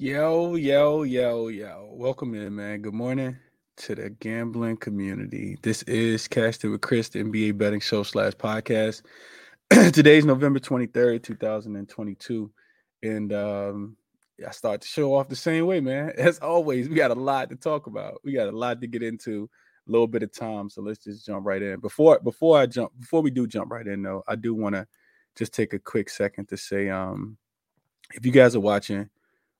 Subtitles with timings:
[0.00, 1.90] Yo, yo, yo, yo.
[1.92, 2.80] Welcome in, man.
[2.80, 3.36] Good morning
[3.76, 5.58] to the gambling community.
[5.60, 9.02] This is Cashed with Chris, the NBA betting show slash podcast.
[9.70, 12.50] Today's November 23rd, 2022.
[13.02, 13.98] And um,
[14.48, 16.14] I start to show off the same way, man.
[16.16, 18.22] As always, we got a lot to talk about.
[18.24, 19.50] We got a lot to get into,
[19.86, 20.70] a little bit of time.
[20.70, 21.78] So let's just jump right in.
[21.78, 24.86] Before before I jump, before we do jump right in, though, I do want to
[25.36, 27.36] just take a quick second to say um
[28.14, 29.10] if you guys are watching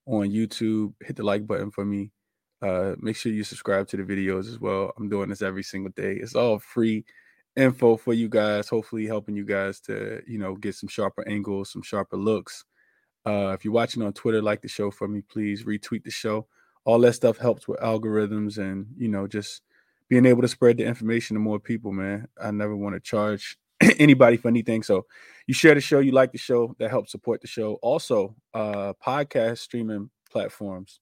[0.07, 0.95] on YouTube.
[1.03, 2.13] Hit the like button for me.
[2.63, 4.93] Uh, make sure you subscribe to the videos as well.
[4.99, 6.15] I'm doing this every single day.
[6.15, 7.05] It's all free
[7.57, 8.69] info for you guys.
[8.69, 12.65] Hopefully, helping you guys to you know get some sharper angles, some sharper looks.
[13.27, 16.47] Uh, if you're watching on Twitter, like the show for me, please retweet the show.
[16.85, 19.63] All that stuff helps with algorithms and you know just
[20.09, 21.93] being able to spread the information to more people.
[21.93, 23.57] Man, I never want to charge
[23.99, 24.83] anybody for anything.
[24.83, 25.07] So
[25.47, 27.75] you share the show, you like the show, that helps support the show.
[27.83, 31.01] Also, uh podcast streaming platforms,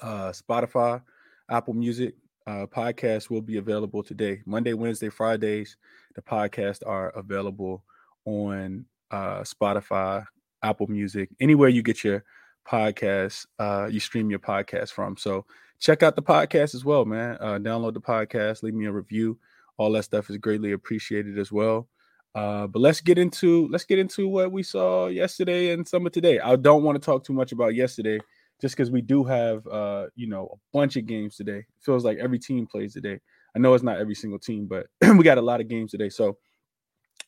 [0.00, 1.02] uh Spotify,
[1.50, 2.14] Apple Music,
[2.46, 4.42] uh podcast will be available today.
[4.46, 5.76] Monday, Wednesday, Fridays,
[6.14, 7.84] the podcasts are available
[8.24, 10.24] on uh Spotify,
[10.62, 12.24] Apple Music, anywhere you get your
[12.66, 15.16] podcast, uh you stream your podcast from.
[15.16, 15.46] So
[15.80, 17.38] check out the podcast as well, man.
[17.40, 19.38] Uh download the podcast, leave me a review
[19.78, 21.88] all that stuff is greatly appreciated as well.
[22.34, 26.12] Uh, but let's get into let's get into what we saw yesterday and some of
[26.12, 26.38] today.
[26.38, 28.20] I don't want to talk too much about yesterday,
[28.60, 31.58] just because we do have uh, you know a bunch of games today.
[31.58, 33.18] It feels like every team plays today.
[33.56, 36.10] I know it's not every single team, but we got a lot of games today.
[36.10, 36.36] So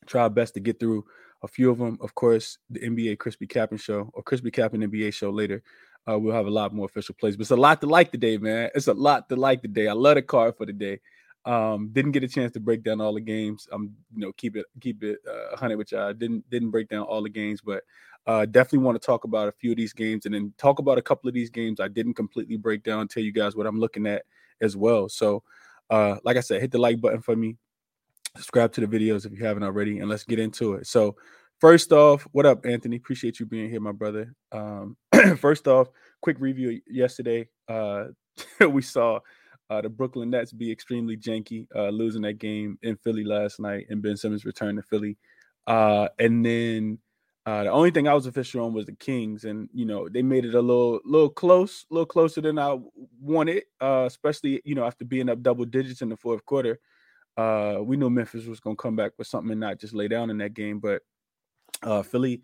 [0.07, 1.05] try our best to get through
[1.43, 1.99] a few of them.
[2.01, 5.63] Of course, the NBA Crispy Capping show or Crispy Capping NBA show later.
[6.09, 8.37] Uh, we'll have a lot more official plays, but it's a lot to like today,
[8.37, 8.71] man.
[8.75, 9.89] It's a lot to like today.
[9.89, 11.01] I love the card for today.
[11.47, 13.67] Um, didn't get a chance to break down all the games.
[13.73, 16.13] Um, you know, keep it keep it uh, hundred with y'all.
[16.13, 17.83] Didn't didn't break down all the games, but
[18.27, 20.99] uh, definitely want to talk about a few of these games and then talk about
[20.99, 23.09] a couple of these games I didn't completely break down.
[23.09, 24.23] Tell you guys what I'm looking at
[24.61, 25.09] as well.
[25.09, 25.43] So,
[25.89, 27.57] uh, like I said, hit the like button for me.
[28.37, 30.87] Subscribe to the videos if you haven't already, and let's get into it.
[30.87, 31.17] So,
[31.59, 32.97] first off, what up, Anthony?
[32.97, 34.35] Appreciate you being here, my brother.
[34.53, 34.97] Um,
[35.39, 35.89] first off,
[36.21, 37.49] quick review yesterday.
[37.67, 38.09] Uh,
[38.69, 39.21] we saw
[39.71, 43.87] uh, the Brooklyn Nets be extremely janky, uh, losing that game in Philly last night,
[43.89, 45.17] and Ben Simmons returned to Philly.
[45.67, 46.99] Uh, and then
[47.47, 50.23] uh, the only thing I was official on was the Kings, and you know they
[50.23, 52.79] made it a little, little close, a little closer than I
[53.21, 56.81] wanted, uh, especially you know after being up double digits in the fourth quarter.
[57.37, 60.09] Uh, we knew Memphis was going to come back with something and not just lay
[60.09, 61.03] down in that game, but
[62.07, 62.43] Philly.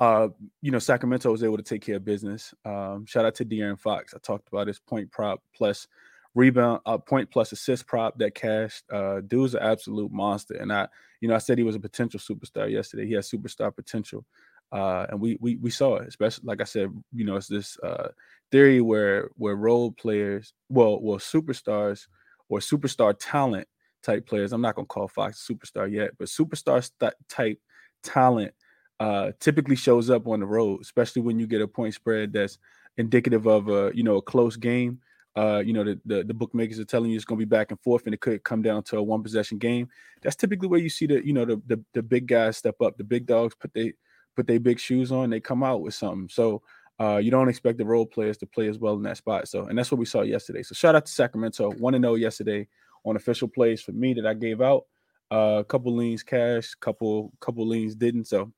[0.00, 2.54] you know, Sacramento was able to take care of business.
[2.64, 4.14] Um, shout out to De'Aaron Fox.
[4.14, 5.88] I talked about his point prop plus
[6.38, 8.84] rebound, uh, point plus assist prop that cashed.
[8.92, 10.86] Uh, dude's an absolute monster, and I,
[11.20, 13.06] you know, I said he was a potential superstar yesterday.
[13.06, 14.24] He has superstar potential,
[14.70, 16.06] uh, and we we we saw it.
[16.06, 18.08] Especially like I said, you know, it's this uh,
[18.52, 22.06] theory where where role players, well, well, superstars
[22.48, 23.66] or superstar talent
[24.04, 24.52] type players.
[24.52, 27.58] I'm not gonna call Fox a superstar yet, but superstar st- type
[28.04, 28.54] talent
[29.00, 32.58] uh, typically shows up on the road, especially when you get a point spread that's
[32.96, 35.00] indicative of a you know a close game
[35.36, 37.70] uh, you know, the, the, the bookmakers are telling you it's going to be back
[37.70, 39.88] and forth, and it could come down to a one possession game.
[40.22, 42.96] That's typically where you see the you know the the, the big guys step up,
[42.96, 43.94] the big dogs put they
[44.34, 46.28] put their big shoes on, they come out with something.
[46.28, 46.62] So
[47.00, 49.48] uh, you don't expect the role players to play as well in that spot.
[49.48, 50.62] So and that's what we saw yesterday.
[50.62, 52.66] So shout out to Sacramento, one to oh know yesterday
[53.04, 54.86] on official plays for me that I gave out.
[55.30, 58.26] Uh, a couple leans cash, couple couple leans didn't.
[58.26, 58.52] So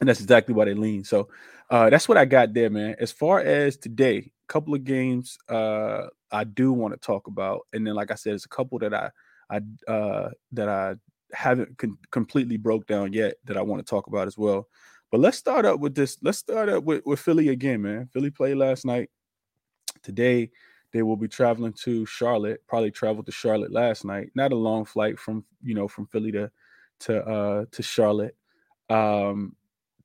[0.00, 1.04] and that's exactly why they lean.
[1.04, 1.28] So
[1.70, 2.96] uh, that's what I got there, man.
[2.98, 7.86] As far as today, couple of games uh, I do want to talk about, and
[7.86, 9.10] then like I said, it's a couple that I
[9.50, 10.94] I uh, that I
[11.32, 14.68] haven't con- completely broke down yet that I want to talk about as well.
[15.10, 16.18] But let's start up with this.
[16.22, 18.08] Let's start up with, with Philly again, man.
[18.12, 19.10] Philly played last night.
[20.02, 20.50] Today
[20.92, 22.62] they will be traveling to Charlotte.
[22.66, 24.30] Probably traveled to Charlotte last night.
[24.34, 26.50] Not a long flight from you know from Philly to
[27.00, 28.36] to uh to Charlotte.
[28.88, 29.55] Um,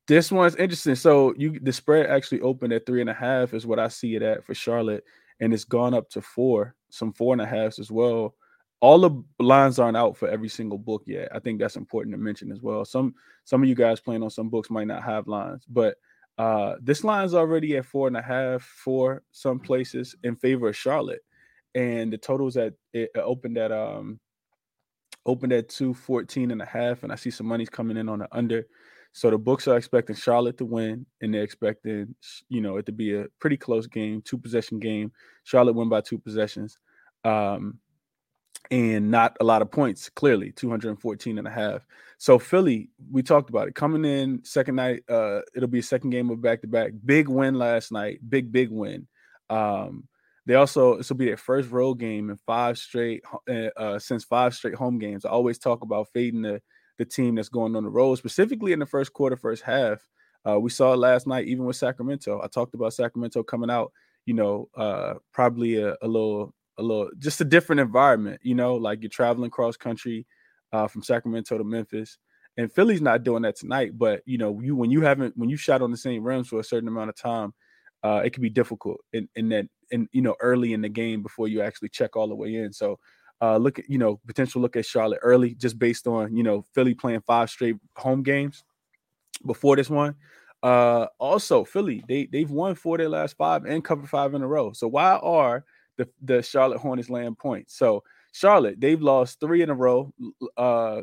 [0.08, 0.94] this one's interesting.
[0.94, 4.16] So you the spread actually opened at three and a half, is what I see
[4.16, 5.04] it at for Charlotte,
[5.40, 8.34] and it's gone up to four, some four and a halfs as well.
[8.80, 11.28] All the lines aren't out for every single book yet.
[11.32, 12.84] I think that's important to mention as well.
[12.84, 13.14] Some
[13.44, 15.96] some of you guys playing on some books might not have lines, but
[16.38, 20.76] uh this line's already at four and a half for some places in favor of
[20.76, 21.22] Charlotte.
[21.74, 24.18] And the totals at it opened at um
[25.26, 28.28] opened at 214 and a half, and I see some money's coming in on the
[28.32, 28.66] under.
[29.12, 32.14] So the books are expecting Charlotte to win, and they're expecting,
[32.48, 35.12] you know, it to be a pretty close game, two possession game.
[35.44, 36.78] Charlotte won by two possessions.
[37.24, 37.78] Um,
[38.70, 41.86] and not a lot of points, clearly 214 and a half.
[42.16, 45.02] So Philly, we talked about it coming in second night.
[45.08, 46.92] Uh, it'll be a second game of back to back.
[47.04, 48.20] Big win last night.
[48.26, 49.06] Big, big win.
[49.50, 50.08] Um,
[50.46, 54.24] they also this will be their first road game in five straight uh, uh, since
[54.24, 55.24] five straight home games.
[55.24, 56.62] I always talk about fading the
[57.02, 60.06] the team that's going on the road, specifically in the first quarter, first half.
[60.48, 62.40] Uh, we saw last night, even with Sacramento.
[62.42, 63.92] I talked about Sacramento coming out,
[64.26, 68.74] you know, uh, probably a, a little a little just a different environment, you know,
[68.76, 70.26] like you're traveling cross country
[70.72, 72.18] uh, from Sacramento to Memphis.
[72.56, 75.56] And Philly's not doing that tonight, but you know, you when you haven't when you
[75.56, 77.52] shot on the same rims for a certain amount of time,
[78.02, 81.22] uh, it can be difficult in, in that in you know early in the game
[81.22, 82.72] before you actually check all the way in.
[82.72, 82.98] So
[83.42, 86.64] uh, look at you know potential look at Charlotte early just based on you know
[86.74, 88.64] Philly playing five straight home games
[89.44, 90.14] before this one.
[90.62, 94.42] Uh, also Philly they they've won four of their last five and covered five in
[94.42, 94.72] a row.
[94.72, 95.64] So why are
[95.96, 97.76] the, the Charlotte Hornets land points.
[97.76, 98.02] So
[98.32, 100.12] Charlotte, they've lost three in a row,
[100.56, 101.02] uh,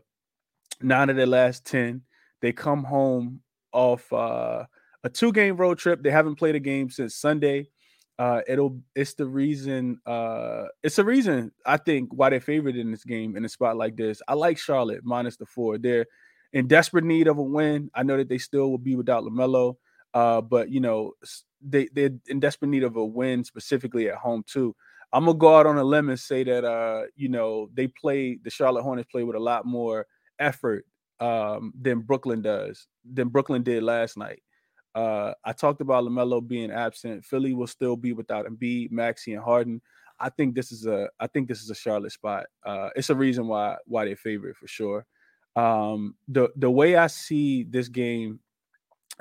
[0.81, 2.01] nine of their last 10.
[2.41, 3.41] They come home
[3.71, 4.65] off uh,
[5.03, 6.01] a two game road trip.
[6.01, 7.69] They haven't played a game since Sunday.
[8.19, 12.91] Uh, it'll it's the reason uh it's a reason I think why they're favored in
[12.91, 14.21] this game in a spot like this.
[14.27, 15.77] I like Charlotte minus the four.
[15.77, 16.05] They're
[16.51, 17.89] in desperate need of a win.
[17.95, 19.75] I know that they still will be without LaMelo,
[20.13, 21.13] uh, but you know
[21.61, 24.75] they they're in desperate need of a win specifically at home too.
[25.13, 28.37] I'm gonna go out on a limb and say that uh, you know, they play
[28.43, 30.05] the Charlotte Hornets play with a lot more
[30.39, 30.85] effort
[31.21, 34.41] um than Brooklyn does, than Brooklyn did last night.
[34.95, 37.25] Uh, I talked about LaMelo being absent.
[37.25, 39.81] Philly will still be without Embiid, Maxey, and Harden.
[40.19, 42.47] I think this is a I think this is a Charlotte spot.
[42.65, 45.05] Uh, it's a reason why why they favorite for sure.
[45.55, 48.39] Um, the the way I see this game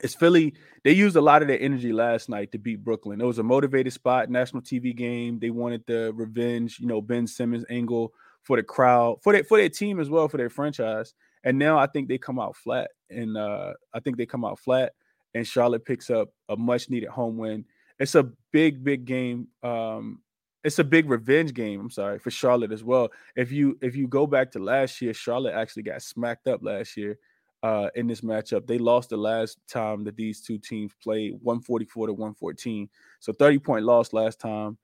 [0.02, 0.54] it's Philly.
[0.84, 3.20] They used a lot of their energy last night to beat Brooklyn.
[3.20, 5.38] It was a motivated spot, national TV game.
[5.38, 8.12] They wanted the revenge, you know, Ben Simmons angle
[8.42, 11.14] for the crowd, for their for their team as well, for their franchise.
[11.44, 14.58] And now I think they come out flat, and uh, I think they come out
[14.58, 14.92] flat,
[15.34, 17.64] and Charlotte picks up a much needed home win.
[17.98, 19.48] It's a big, big game.
[19.62, 20.20] Um,
[20.64, 21.80] it's a big revenge game.
[21.80, 23.10] I'm sorry for Charlotte as well.
[23.36, 26.96] If you if you go back to last year, Charlotte actually got smacked up last
[26.96, 27.19] year
[27.62, 28.66] uh, in this matchup.
[28.66, 32.88] They lost the last time that these two teams played 144 to 114.
[33.20, 34.78] So 30 point loss last time.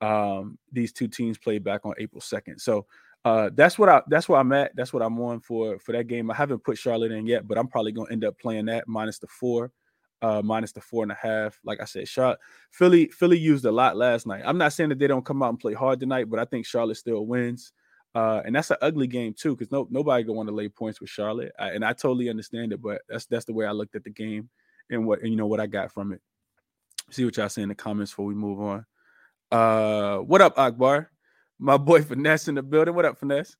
[0.00, 2.60] Um, these two teams played back on April 2nd.
[2.60, 2.86] So
[3.24, 4.74] uh, that's what I that's where I'm at.
[4.74, 6.30] That's what I'm on for for that game.
[6.30, 9.18] I haven't put Charlotte in yet, but I'm probably gonna end up playing that minus
[9.18, 9.70] the four,
[10.22, 11.58] uh, minus the four and a half.
[11.64, 12.40] Like I said, Charlotte,
[12.70, 14.42] Philly, Philly used a lot last night.
[14.44, 16.66] I'm not saying that they don't come out and play hard tonight, but I think
[16.66, 17.72] Charlotte still wins.
[18.14, 21.00] Uh, and that's an ugly game too, because no nobody gonna want to lay points
[21.00, 22.82] with Charlotte, I, and I totally understand it.
[22.82, 24.50] But that's that's the way I looked at the game,
[24.90, 26.20] and what and you know what I got from it.
[27.10, 28.86] See what y'all say in the comments before we move on.
[29.52, 31.10] Uh, what up, Akbar?
[31.60, 32.94] My boy Finesse in the building.
[32.94, 33.56] What up, Finesse?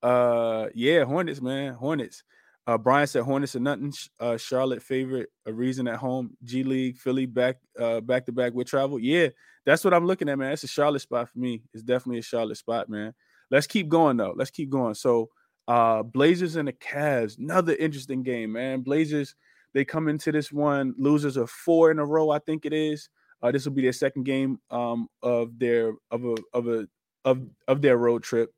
[0.00, 2.22] Uh, yeah, Hornets, man, Hornets.
[2.68, 3.94] Uh, Brian said Hornets are nothing.
[4.20, 6.36] Uh, Charlotte favorite, a reason at home.
[6.44, 8.98] G League, Philly back, uh, back to back with travel.
[8.98, 9.28] Yeah,
[9.64, 10.52] that's what I'm looking at, man.
[10.52, 11.62] It's a Charlotte spot for me.
[11.72, 13.14] It's definitely a Charlotte spot, man.
[13.50, 14.34] Let's keep going though.
[14.36, 14.92] Let's keep going.
[14.92, 15.30] So
[15.66, 18.82] uh Blazers and the Cavs, another interesting game, man.
[18.82, 19.34] Blazers,
[19.72, 23.08] they come into this one, losers of four in a row, I think it is.
[23.42, 26.86] Uh, this will be their second game um of their of a of a
[27.24, 28.52] of of their road trip.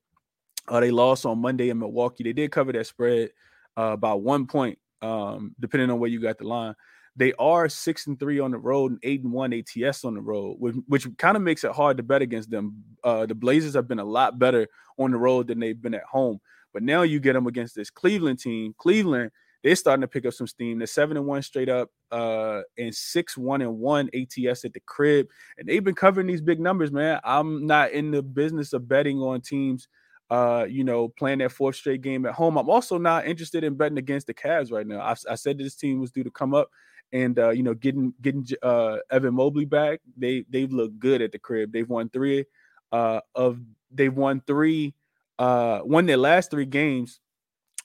[0.66, 2.24] Uh, they lost on Monday in Milwaukee.
[2.24, 3.30] They did cover that spread
[3.76, 6.74] uh, about one point, um, depending on where you got the line.
[7.16, 10.20] They are six and three on the road and eight and one ATS on the
[10.20, 12.82] road, which, which kind of makes it hard to bet against them.
[13.02, 16.04] Uh, the Blazers have been a lot better on the road than they've been at
[16.04, 16.40] home.
[16.72, 18.74] But now you get them against this Cleveland team.
[18.78, 20.78] Cleveland, they're starting to pick up some steam.
[20.78, 24.80] They're seven and one straight up, uh, and six one and one ATS at the
[24.86, 27.20] crib, and they've been covering these big numbers, man.
[27.24, 29.88] I'm not in the business of betting on teams,
[30.30, 32.56] uh, you know, playing that fourth straight game at home.
[32.56, 35.00] I'm also not interested in betting against the Cavs right now.
[35.00, 36.70] I, I said this team was due to come up
[37.12, 41.32] and uh, you know, getting getting uh, Evan Mobley back, they they've looked good at
[41.32, 41.72] the crib.
[41.72, 42.44] They've won three
[42.92, 43.58] uh, of
[43.90, 44.94] they've won three,
[45.38, 47.20] uh, won their last three games,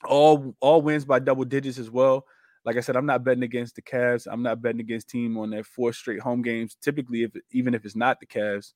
[0.04, 2.26] all all wins by double digits as well.
[2.66, 4.28] Like I said, I'm not betting against the Cavs.
[4.30, 6.78] I'm not betting against team on their four straight home games.
[6.82, 8.74] Typically, if even if it's not the Cavs,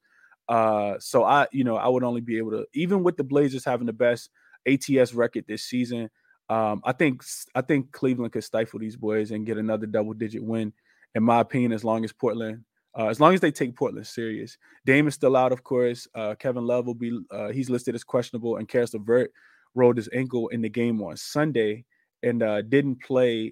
[0.49, 3.63] uh, so I you know I would only be able to even with the Blazers
[3.63, 4.31] having the best
[4.67, 6.09] ATS record this season.
[6.49, 10.43] Um, I think I think Cleveland could stifle these boys and get another double digit
[10.43, 10.73] win,
[11.13, 12.63] in my opinion, as long as Portland,
[12.97, 14.57] uh, as long as they take Portland serious.
[14.87, 16.07] Dame is still out, of course.
[16.15, 19.31] Uh, Kevin Love will be uh, he's listed as questionable, and Caris LeVert
[19.75, 21.85] rolled his ankle in the game on Sunday
[22.23, 23.51] and uh, didn't play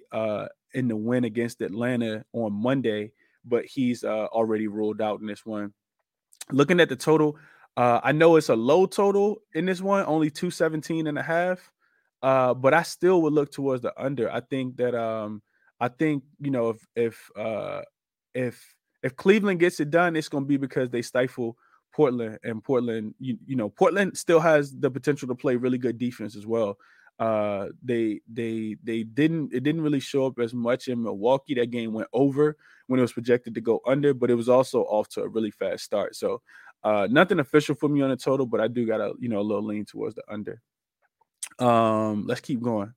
[0.74, 3.12] in the win against Atlanta on Monday,
[3.44, 5.72] but he's already ruled out in this one.
[6.52, 7.36] Looking at the total,
[7.76, 11.70] Uh, I know it's a low total in this one, only 217 and a half.
[12.22, 14.28] Uh, but I still would look towards the under.
[14.28, 15.42] I think that um,
[15.78, 17.82] I think you know if if uh,
[18.34, 18.74] if
[19.04, 21.56] if Cleveland gets it done, it's going to be because they stifle
[21.94, 23.14] Portland and Portland.
[23.20, 26.78] You, you know, Portland still has the potential to play really good defense as well.
[27.18, 31.54] Uh, they they they didn't it didn't really show up as much in Milwaukee.
[31.54, 32.56] That game went over
[32.86, 35.50] when it was projected to go under, but it was also off to a really
[35.50, 36.14] fast start.
[36.14, 36.40] So
[36.84, 39.40] uh, nothing official for me on the total, but I do got a you know
[39.40, 40.60] a little lean towards the under.
[41.58, 42.94] Um, let's keep going.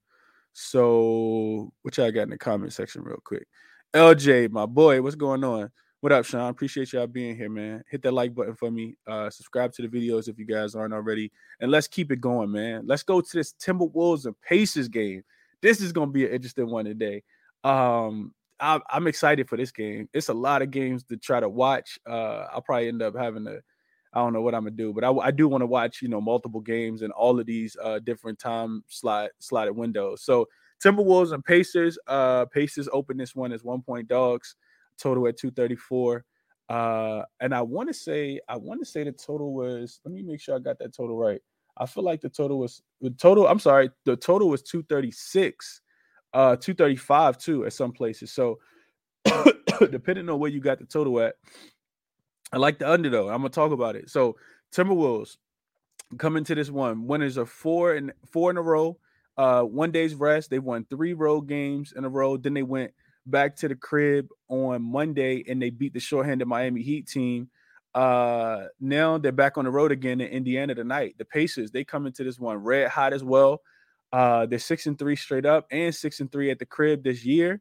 [0.52, 3.46] So, what y'all got in the comment section, real quick?
[3.94, 5.70] LJ, my boy, what's going on?
[6.02, 6.50] What up, Sean?
[6.50, 7.84] Appreciate y'all being here, man.
[7.88, 8.96] Hit that like button for me.
[9.06, 11.30] Uh, subscribe to the videos if you guys aren't already,
[11.60, 12.82] and let's keep it going, man.
[12.86, 15.22] Let's go to this Timberwolves and Pacers game.
[15.60, 17.22] This is gonna be an interesting one today.
[17.62, 20.08] Um, I, I'm excited for this game.
[20.12, 22.00] It's a lot of games to try to watch.
[22.04, 23.60] Uh, I'll probably end up having to
[24.12, 26.08] I don't know what I'm gonna do, but I, I do want to watch, you
[26.08, 30.24] know, multiple games and all of these uh, different time slot slotted windows.
[30.24, 30.48] So
[30.82, 31.96] Timberwolves and Pacers.
[32.08, 34.56] Uh, Pacers open this one as one point dogs,
[34.98, 36.24] total at 234.
[36.68, 40.00] Uh, and I want to say, I want to say the total was.
[40.04, 41.40] Let me make sure I got that total right.
[41.76, 43.46] I feel like the total was the total.
[43.46, 45.80] I'm sorry, the total was 236,
[46.34, 48.32] uh, 235 too at some places.
[48.32, 48.58] So
[49.90, 51.34] depending on where you got the total at,
[52.52, 53.28] I like the under though.
[53.28, 54.10] I'm gonna talk about it.
[54.10, 54.36] So
[54.74, 55.36] Timberwolves
[56.18, 57.06] coming to this one.
[57.06, 58.98] Winners are four and four in a row.
[59.36, 60.50] Uh, one day's rest.
[60.50, 62.36] They won three road games in a row.
[62.36, 62.92] Then they went
[63.26, 67.48] back to the crib on Monday and they beat the shorthanded Miami Heat team.
[67.94, 71.14] Uh, now they're back on the road again in Indiana tonight.
[71.18, 73.62] The Pacers they come into this one red hot as well.
[74.12, 77.24] Uh, they're six and three straight up and six and three at the crib this
[77.24, 77.60] year.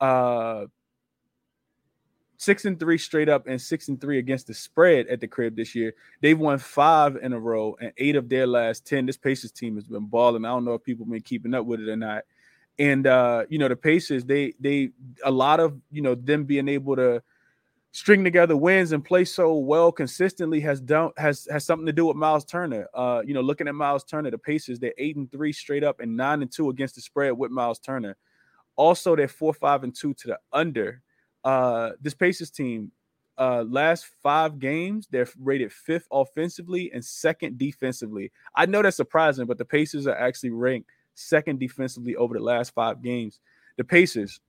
[0.00, 0.66] Uh,
[2.42, 5.54] six and three straight up and six and three against the spread at the crib
[5.54, 5.94] this year.
[6.20, 9.06] They've won five in a row and eight of their last 10.
[9.06, 10.44] This Pacers team has been balling.
[10.44, 12.24] I don't know if people have been keeping up with it or not.
[12.78, 14.90] And uh, you know, the Pacers, they they
[15.24, 17.22] a lot of you know them being able to
[17.94, 22.06] string together wins and play so well consistently has done has has something to do
[22.06, 22.88] with Miles Turner.
[22.94, 26.00] Uh, you know, looking at Miles Turner, the Pacers, they're eight and three straight up
[26.00, 28.16] and nine and two against the spread with Miles Turner.
[28.76, 31.02] Also, they're four, five, and two to the under
[31.44, 32.92] uh, this Pacers team,
[33.38, 38.30] uh, last five games, they're rated fifth offensively and second defensively.
[38.54, 42.74] I know that's surprising, but the Pacers are actually ranked second defensively over the last
[42.74, 43.40] five games.
[43.76, 44.40] The Pacers,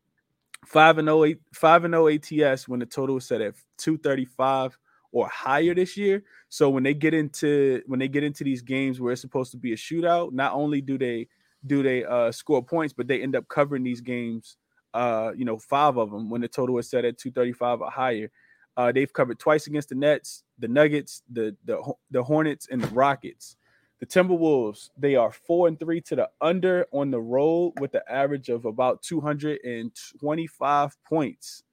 [0.66, 4.78] five and 0, 5 and 0 ATS when the total is set at 235
[5.12, 6.24] or higher this year.
[6.50, 9.58] So when they get into when they get into these games where it's supposed to
[9.58, 11.28] be a shootout, not only do they
[11.66, 14.58] do they uh, score points, but they end up covering these games
[14.94, 18.32] uh, you know, five of them when the total is set at 235 or higher.
[18.78, 21.80] Uh, they've covered twice against the Nets, the Nuggets, the the
[22.10, 23.56] the Hornets, and the Rockets.
[24.04, 28.04] The Timberwolves, they are four and three to the under on the road with the
[28.12, 31.64] average of about 225 points.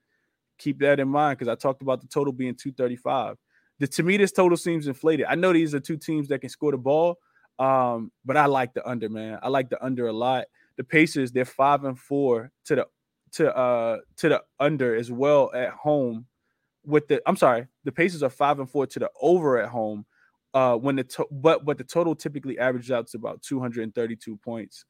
[0.56, 3.36] Keep that in mind because I talked about the total being 235.
[3.80, 5.26] The to me, this total seems inflated.
[5.28, 7.18] I know these are two teams that can score the ball,
[7.58, 9.40] um, but I like the under, man.
[9.42, 10.44] I like the under a lot.
[10.76, 12.86] The Pacers, they're five and four to the
[13.32, 16.26] to uh to the under as well at home
[16.84, 20.06] with the I'm sorry, the Pacers are five and four to the over at home.
[20.52, 24.84] Uh, when the to- but but the total typically averages out to about 232 points.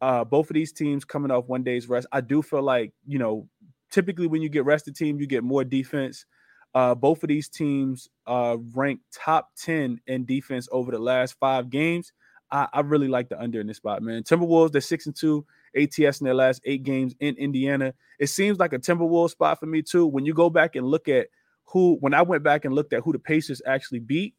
[0.00, 2.06] Uh, both of these teams coming off one day's rest.
[2.12, 3.48] I do feel like you know,
[3.90, 6.26] typically when you get rested team, you get more defense.
[6.74, 11.70] Uh, both of these teams uh, rank top 10 in defense over the last five
[11.70, 12.12] games.
[12.50, 14.24] I, I really like the under in this spot, man.
[14.24, 15.46] Timberwolves, they're six and two.
[15.76, 17.94] ATS in their last eight games in Indiana.
[18.18, 20.06] It seems like a Timberwolves spot for me too.
[20.06, 21.28] When you go back and look at
[21.64, 24.34] who, when I went back and looked at who the Pacers actually beat,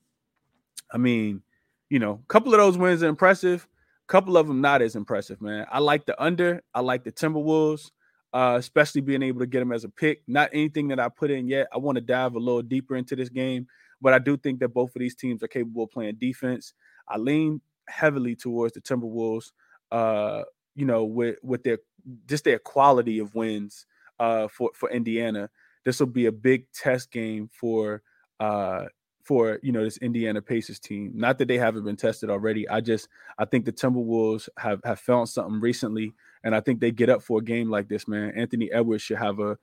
[0.91, 1.41] I mean,
[1.89, 3.67] you know, a couple of those wins are impressive.
[4.07, 5.65] A couple of them not as impressive, man.
[5.71, 6.61] I like the under.
[6.73, 7.91] I like the Timberwolves,
[8.33, 10.21] uh, especially being able to get them as a pick.
[10.27, 11.67] Not anything that I put in yet.
[11.73, 13.67] I want to dive a little deeper into this game,
[14.01, 16.73] but I do think that both of these teams are capable of playing defense.
[17.07, 19.51] I lean heavily towards the Timberwolves.
[19.91, 20.43] Uh,
[20.75, 21.79] you know, with with their
[22.27, 23.85] just their quality of wins
[24.19, 25.49] uh, for for Indiana.
[25.83, 28.01] This will be a big test game for
[28.39, 28.85] uh,
[29.25, 31.11] for you know this Indiana Pacers team.
[31.15, 32.69] Not that they haven't been tested already.
[32.69, 36.13] I just I think the Timberwolves have have found something recently,
[36.43, 38.07] and I think they get up for a game like this.
[38.07, 39.57] Man, Anthony Edwards should have a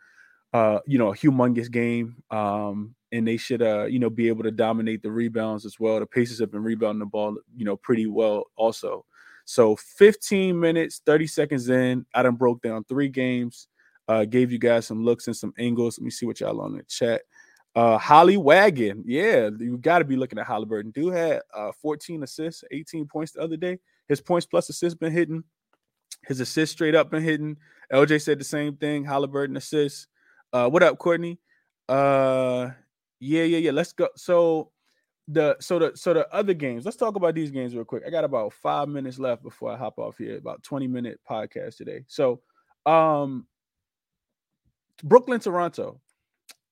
[0.52, 4.42] uh, you know a humongous game, um, and they should uh, you know be able
[4.42, 6.00] to dominate the rebounds as well.
[6.00, 9.06] The Pacers have been rebounding the ball you know pretty well also.
[9.44, 13.66] So 15 minutes, 30 seconds in, done broke down three games,
[14.08, 15.98] uh, gave you guys some looks and some angles.
[15.98, 17.22] Let me see what y'all on the chat.
[17.74, 20.90] Uh, Holly Wagon, yeah, you got to be looking at Halliburton.
[20.90, 23.78] Dude had uh, 14 assists, 18 points the other day.
[24.08, 25.42] His points plus assists been hitting.
[26.26, 27.56] His assists straight up been hitting.
[27.92, 29.04] LJ said the same thing.
[29.04, 30.06] Halliburton assists.
[30.52, 31.38] Uh, what up, Courtney?
[31.88, 32.70] Uh,
[33.20, 33.70] yeah, yeah, yeah.
[33.70, 34.08] Let's go.
[34.16, 34.70] So
[35.28, 36.84] the so the so the other games.
[36.84, 38.02] Let's talk about these games real quick.
[38.06, 40.36] I got about five minutes left before I hop off here.
[40.36, 42.04] About 20 minute podcast today.
[42.06, 42.40] So,
[42.86, 43.46] um,
[45.02, 46.00] Brooklyn, Toronto.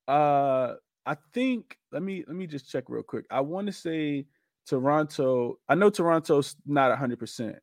[0.07, 0.75] Uh,
[1.07, 3.26] I think let me let me just check real quick.
[3.30, 4.26] I want to say
[4.66, 5.59] Toronto.
[5.69, 7.57] I know Toronto's not 100%.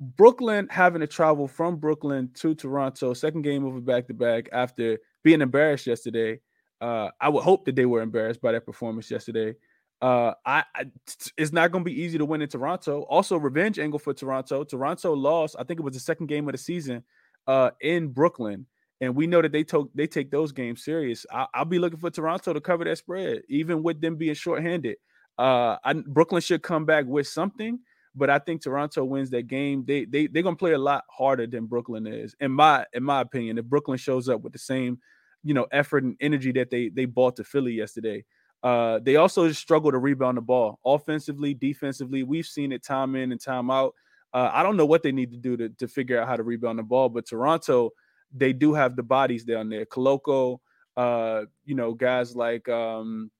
[0.00, 4.48] Brooklyn having to travel from Brooklyn to Toronto, second game of a back to back
[4.52, 6.40] after being embarrassed yesterday.
[6.80, 9.54] Uh, I would hope that they were embarrassed by that performance yesterday.
[10.02, 10.84] Uh, I, I
[11.38, 13.02] it's not going to be easy to win in Toronto.
[13.02, 14.64] Also, revenge angle for Toronto.
[14.64, 15.56] Toronto lost.
[15.58, 17.04] I think it was the second game of the season
[17.46, 18.66] uh, in Brooklyn,
[19.00, 21.26] and we know that they took they take those games serious.
[21.32, 24.96] I, will be looking for Toronto to cover that spread, even with them being shorthanded.
[25.38, 27.80] Uh, I, Brooklyn should come back with something,
[28.14, 29.84] but I think Toronto wins that game.
[29.86, 33.20] They they they're gonna play a lot harder than Brooklyn is, in my in my
[33.20, 33.58] opinion.
[33.58, 34.98] If Brooklyn shows up with the same,
[35.42, 38.24] you know, effort and energy that they they bought to Philly yesterday.
[38.62, 42.22] Uh, they also struggle to rebound the ball offensively, defensively.
[42.22, 43.94] We've seen it time in and time out.
[44.32, 46.42] Uh, I don't know what they need to do to, to figure out how to
[46.42, 47.90] rebound the ball, but Toronto,
[48.34, 49.86] they do have the bodies down there.
[49.86, 50.58] Koloko,
[50.96, 53.30] uh, you know, guys like um,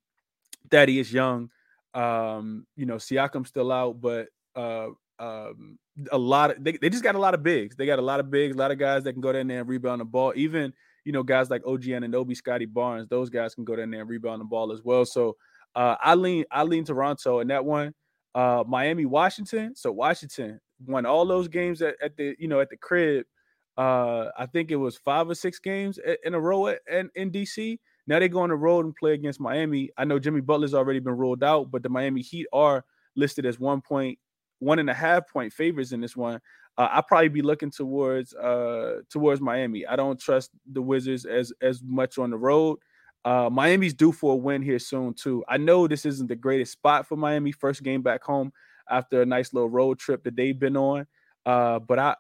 [0.70, 1.50] Thaddeus Young,
[1.92, 5.78] um, you know, Siakam still out, but uh, um,
[6.10, 7.76] a lot of they, they just got a lot of bigs.
[7.76, 9.60] They got a lot of bigs, a lot of guys that can go down there
[9.60, 10.32] and rebound the ball.
[10.36, 10.72] Even
[11.04, 14.10] you know guys like OG Anunoby, Scottie Barnes, those guys can go down there and
[14.10, 15.04] rebound the ball as well.
[15.04, 15.36] So
[15.74, 17.94] uh, I lean I lean Toronto in that one.
[18.34, 19.76] Uh, Miami, Washington.
[19.76, 23.26] So Washington won all those games at, at the you know at the crib.
[23.76, 27.30] Uh, I think it was five or six games in a row at, in, in
[27.30, 27.78] DC.
[28.06, 29.90] Now they go on the road and play against Miami.
[29.96, 32.84] I know Jimmy Butler's already been ruled out, but the Miami Heat are
[33.16, 34.18] listed as one point,
[34.58, 36.40] one and a half point favorites in this one.
[36.76, 39.86] Uh, I'll probably be looking towards uh towards Miami.
[39.86, 42.78] I don't trust the Wizards as as much on the road.
[43.24, 45.44] Uh, Miami's due for a win here soon too.
[45.48, 47.52] I know this isn't the greatest spot for Miami.
[47.52, 48.52] First game back home
[48.90, 51.06] after a nice little road trip that they've been on.
[51.46, 52.16] Uh, but I,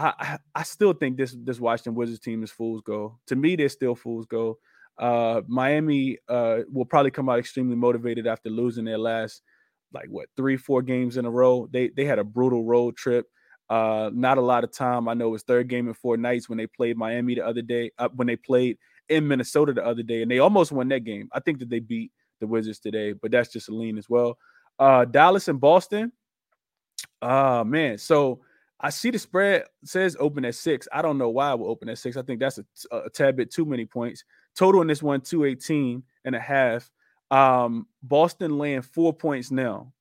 [0.00, 3.18] I, I still think this this Washington Wizards team is fool's go.
[3.26, 4.58] To me, they're still fool's go.
[4.98, 9.42] Uh, Miami uh, will probably come out extremely motivated after losing their last
[9.92, 11.68] like what three four games in a row.
[11.70, 13.26] They they had a brutal road trip.
[13.68, 15.08] Uh, not a lot of time.
[15.08, 17.62] I know it was third game in four nights when they played Miami the other
[17.62, 17.92] day.
[17.98, 21.28] Uh, when they played in Minnesota the other day, and they almost won that game.
[21.32, 22.10] I think that they beat
[22.40, 24.38] the Wizards today, but that's just a lean as well.
[24.78, 26.12] Uh, Dallas and Boston.
[27.22, 28.40] Uh, man, so
[28.80, 30.88] I see the spread says open at six.
[30.92, 32.16] I don't know why it will open at six.
[32.16, 32.64] I think that's a,
[32.96, 34.24] a tad bit too many points.
[34.56, 36.90] Total in this one, 218 and a half.
[37.30, 39.92] Um, Boston laying four points now.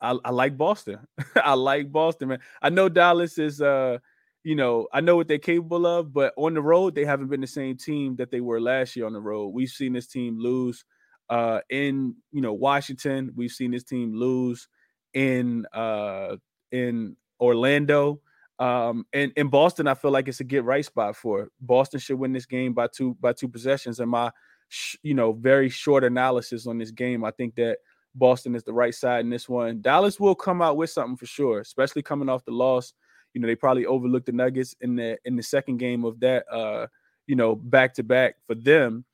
[0.00, 0.98] I, I like Boston.
[1.36, 2.40] I like Boston, man.
[2.62, 3.98] I know Dallas is uh,
[4.42, 7.40] you know, I know what they're capable of, but on the road, they haven't been
[7.40, 9.48] the same team that they were last year on the road.
[9.48, 10.84] We've seen this team lose
[11.30, 13.32] uh in you know Washington.
[13.34, 14.68] We've seen this team lose
[15.14, 16.36] in uh
[16.70, 18.20] in Orlando.
[18.58, 22.18] Um, and in Boston, I feel like it's a get right spot for Boston should
[22.18, 23.98] win this game by two by two possessions.
[24.00, 24.30] And my,
[24.68, 27.78] sh- you know, very short analysis on this game, I think that
[28.14, 29.80] Boston is the right side in this one.
[29.82, 32.92] Dallas will come out with something for sure, especially coming off the loss.
[33.32, 36.44] You know, they probably overlooked the Nuggets in the in the second game of that,
[36.50, 36.86] uh,
[37.26, 39.04] you know, back to back for them.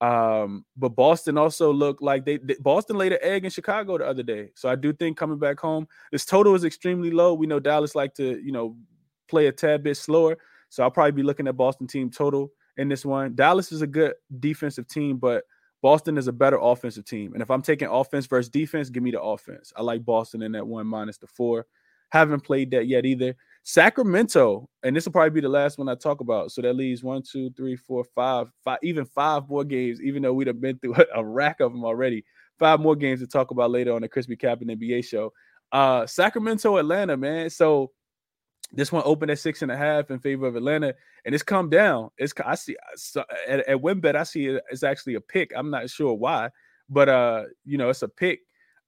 [0.00, 4.06] Um, but Boston also looked like they, they, Boston laid an egg in Chicago the
[4.06, 4.50] other day.
[4.54, 7.32] So I do think coming back home, this total is extremely low.
[7.34, 8.76] We know Dallas like to, you know,
[9.28, 10.36] play a tad bit slower.
[10.68, 13.34] So I'll probably be looking at Boston team total in this one.
[13.34, 15.44] Dallas is a good defensive team, but
[15.82, 17.32] Boston is a better offensive team.
[17.32, 19.72] And if I'm taking offense versus defense, give me the offense.
[19.76, 21.66] I like Boston in that one minus the four.
[22.10, 23.36] Haven't played that yet either.
[23.68, 26.52] Sacramento, and this will probably be the last one I talk about.
[26.52, 30.32] So that leaves one, two, three, four, five, five, even five more games, even though
[30.32, 32.24] we'd have been through a rack of them already.
[32.60, 35.32] Five more games to talk about later on the Crispy Cap and NBA show.
[35.72, 37.50] Uh, Sacramento, Atlanta, man.
[37.50, 37.90] So
[38.70, 41.68] this one opened at six and a half in favor of Atlanta, and it's come
[41.68, 42.10] down.
[42.18, 45.50] It's I see so at, at WynnBET, I see it, it's actually a pick.
[45.56, 46.50] I'm not sure why,
[46.88, 48.42] but uh, you know, it's a pick.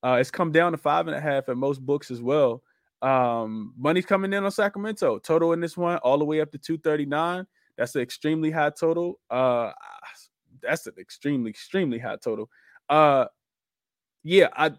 [0.04, 2.62] Uh, it's come down to five and a half at most books as well.
[3.02, 5.18] Um, money's coming in on Sacramento.
[5.18, 7.46] Total in this one all the way up to 239.
[7.76, 9.20] That's an extremely high total.
[9.30, 9.72] Uh
[10.60, 12.50] that's an extremely, extremely high total.
[12.88, 13.26] Uh
[14.24, 14.72] yeah, I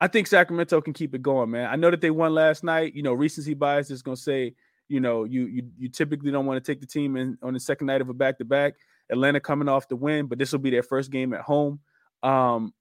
[0.00, 1.68] I think Sacramento can keep it going, man.
[1.68, 2.94] I know that they won last night.
[2.94, 4.54] You know, recency bias is gonna say,
[4.88, 7.60] you know, you you you typically don't want to take the team in on the
[7.60, 8.74] second night of a back to back.
[9.10, 11.80] Atlanta coming off the win, but this will be their first game at home.
[12.22, 12.72] Um,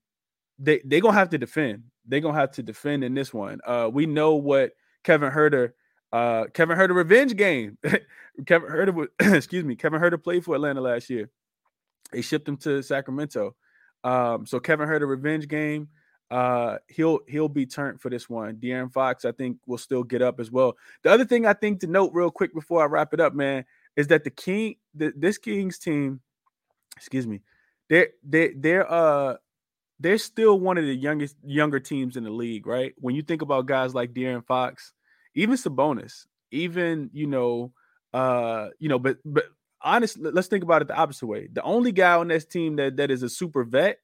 [0.59, 1.83] they they gonna have to defend.
[2.05, 3.59] They're gonna have to defend in this one.
[3.65, 4.71] Uh, we know what
[5.03, 5.73] Kevin Huerter,
[6.11, 7.77] uh, Kevin Huerter revenge game.
[8.45, 11.29] Kevin Huerter, excuse me, Kevin Huerter played for Atlanta last year.
[12.11, 13.55] They shipped him to Sacramento.
[14.03, 15.89] Um, so Kevin Huerter revenge game.
[16.31, 18.55] Uh, he'll he'll be turned for this one.
[18.55, 20.77] De'Aaron Fox, I think, will still get up as well.
[21.03, 23.65] The other thing I think to note real quick before I wrap it up, man,
[23.97, 26.21] is that the King, the, this Kings team,
[26.95, 27.41] excuse me,
[27.89, 29.35] they're they they're uh
[30.01, 32.93] they're still one of the youngest younger teams in the league, right?
[32.97, 34.93] When you think about guys like De'Aaron Fox,
[35.35, 37.71] even Sabonis, even you know,
[38.13, 39.45] uh, you know, but but
[39.81, 41.47] honestly, let's think about it the opposite way.
[41.53, 43.97] The only guy on this team that that is a super vet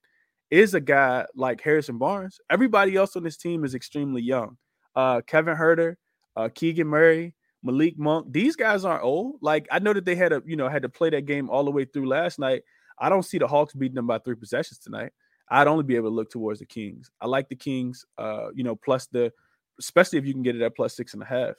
[0.52, 2.40] is a guy like Harrison Barnes.
[2.50, 4.58] Everybody else on this team is extremely young.
[4.96, 5.96] Uh, Kevin Huerter,
[6.36, 7.34] uh, Keegan Murray,
[7.64, 8.28] Malik Monk.
[8.32, 9.40] These guys aren't old.
[9.42, 11.66] Like I know that they had a you know had to play that game all
[11.66, 12.62] the way through last night.
[13.00, 15.12] I don't see the Hawks beating them by three possessions tonight.
[15.50, 17.10] I'd only be able to look towards the Kings.
[17.22, 18.06] I like the Kings.
[18.18, 19.32] Uh, you know, plus the
[19.80, 21.56] especially if you can get it at plus six and a half.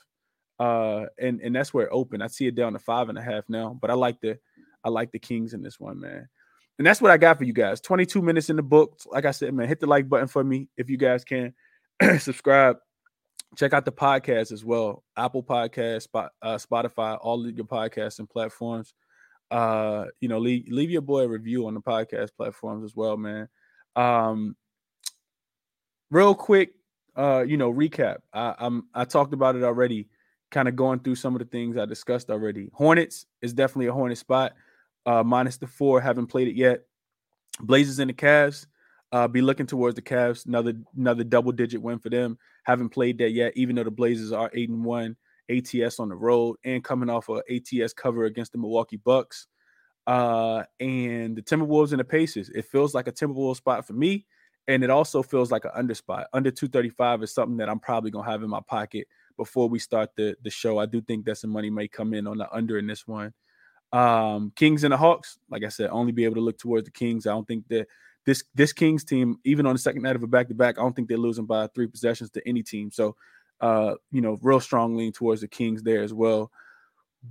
[0.59, 2.23] Uh, and and that's where it opened.
[2.23, 4.39] I see it down to five and a half now, but I like the
[4.85, 6.29] I like the Kings in this one, man.
[6.79, 7.81] And that's what I got for you guys.
[7.81, 9.01] 22 minutes in the book.
[9.07, 11.53] Like I said, man, hit the like button for me if you guys can.
[12.19, 12.77] Subscribe.
[13.57, 15.03] Check out the podcast as well.
[15.17, 18.95] Apple Podcast, uh, Spotify, all of your podcasts and platforms.
[19.51, 23.17] Uh, you know, leave, leave your boy a review on the podcast platforms as well,
[23.17, 23.49] man.
[23.97, 24.57] Um,
[26.11, 26.75] real quick,
[27.17, 28.19] uh, you know, recap.
[28.33, 30.09] I, I'm I talked about it already,
[30.51, 32.71] kind of going through some of the things I discussed already.
[32.73, 34.55] Hornets is definitely a Hornet spot
[35.07, 36.01] uh, minus the four.
[36.01, 36.85] Haven't played it yet.
[37.61, 38.67] Blazers and the Cavs.
[39.11, 40.47] Uh, be looking towards the Cavs.
[40.47, 42.39] Another another double digit win for them.
[42.65, 45.17] Haven't played that yet, even though the Blazers are eight and one.
[45.51, 49.47] ATS on the road and coming off a ATS cover against the Milwaukee Bucks.
[50.09, 52.49] Uh, and the Timberwolves and the Pacers.
[52.49, 54.25] It feels like a Timberwolves spot for me,
[54.67, 56.29] and it also feels like an under spot.
[56.33, 60.09] Under 235 is something that I'm probably gonna have in my pocket before we start
[60.17, 60.79] the the show.
[60.79, 63.35] I do think that some money may come in on the under in this one.
[63.93, 66.91] Um, Kings and the Hawks, like I said, only be able to look towards the
[66.91, 67.27] Kings.
[67.27, 67.87] I don't think that
[68.25, 70.83] this this Kings team, even on the second night of a back to back, I
[70.83, 72.91] don't think they're losing by three possessions to any team.
[72.91, 73.15] So,
[73.61, 76.51] uh, you know, real strong lean towards the Kings there as well.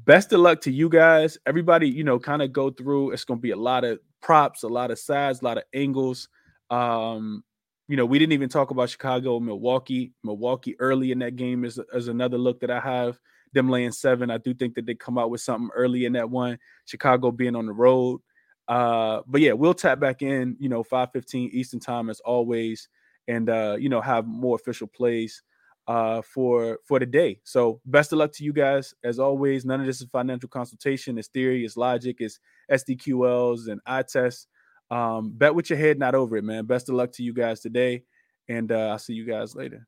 [0.06, 1.38] Best of luck to you guys.
[1.46, 3.12] Everybody, you know, kind of go through.
[3.12, 5.64] It's going to be a lot of props, a lot of sides, a lot of
[5.74, 6.30] angles.
[6.70, 7.44] Um,
[7.88, 10.14] you know, we didn't even talk about Chicago, Milwaukee.
[10.24, 13.20] Milwaukee early in that game is, is another look that I have
[13.54, 14.30] them laying seven.
[14.30, 16.58] I do think that they come out with something early in that one.
[16.86, 18.22] Chicago being on the road.
[18.68, 22.90] Uh, but yeah, we'll tap back in, you know, 5:15 Eastern time as always,
[23.30, 25.42] and uh, you know, have more official plays
[25.88, 27.40] uh for for the day.
[27.44, 28.94] So best of luck to you guys.
[29.04, 32.40] As always, none of this is financial consultation, it's theory, it's logic, it's
[32.72, 34.48] SDQLs and eye tests.
[34.90, 36.66] Um, bet with your head, not over it, man.
[36.66, 38.04] Best of luck to you guys today,
[38.48, 39.88] and uh, I'll see you guys later.